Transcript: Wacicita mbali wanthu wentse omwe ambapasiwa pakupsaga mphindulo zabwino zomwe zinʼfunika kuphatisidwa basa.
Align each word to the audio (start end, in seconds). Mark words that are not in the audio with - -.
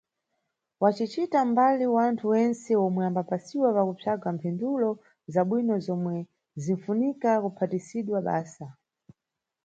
Wacicita 0.83 1.39
mbali 1.51 1.85
wanthu 1.97 2.25
wentse 2.33 2.71
omwe 2.85 3.01
ambapasiwa 3.09 3.69
pakupsaga 3.77 4.27
mphindulo 4.35 4.89
zabwino 5.33 5.75
zomwe 5.85 6.15
zinʼfunika 6.63 7.31
kuphatisidwa 7.43 8.19
basa. 8.27 8.67